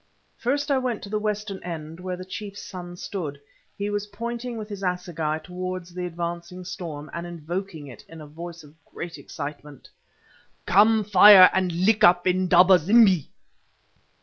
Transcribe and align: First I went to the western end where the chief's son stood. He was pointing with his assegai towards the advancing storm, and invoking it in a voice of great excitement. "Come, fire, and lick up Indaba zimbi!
First 0.39 0.71
I 0.71 0.79
went 0.79 1.03
to 1.03 1.09
the 1.09 1.19
western 1.19 1.61
end 1.61 1.99
where 1.99 2.15
the 2.17 2.25
chief's 2.25 2.63
son 2.63 2.97
stood. 2.97 3.39
He 3.77 3.91
was 3.91 4.07
pointing 4.07 4.57
with 4.57 4.67
his 4.67 4.81
assegai 4.81 5.37
towards 5.43 5.93
the 5.93 6.07
advancing 6.07 6.65
storm, 6.65 7.07
and 7.13 7.27
invoking 7.27 7.85
it 7.85 8.03
in 8.09 8.19
a 8.19 8.25
voice 8.25 8.63
of 8.63 8.83
great 8.83 9.19
excitement. 9.19 9.89
"Come, 10.65 11.03
fire, 11.03 11.51
and 11.53 11.71
lick 11.71 12.03
up 12.03 12.25
Indaba 12.25 12.79
zimbi! 12.79 13.29